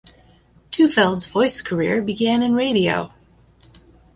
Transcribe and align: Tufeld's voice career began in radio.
Tufeld's 0.71 1.27
voice 1.27 1.61
career 1.61 2.01
began 2.01 2.41
in 2.41 2.55
radio. 2.55 3.13